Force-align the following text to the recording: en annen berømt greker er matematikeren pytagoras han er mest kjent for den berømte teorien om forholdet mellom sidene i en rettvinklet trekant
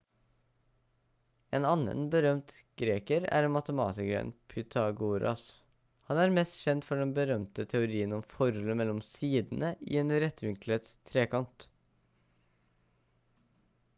en 1.57 1.65
annen 1.71 1.99
berømt 2.13 2.53
greker 2.81 3.27
er 3.39 3.47
matematikeren 3.55 4.31
pytagoras 4.53 5.43
han 6.09 6.21
er 6.23 6.33
mest 6.37 6.57
kjent 6.63 6.87
for 6.87 7.03
den 7.03 7.11
berømte 7.19 7.67
teorien 7.75 8.17
om 8.17 8.25
forholdet 8.33 8.79
mellom 8.81 9.03
sidene 9.11 9.71
i 9.91 10.01
en 10.03 10.15
rettvinklet 10.25 10.91
trekant 11.13 11.69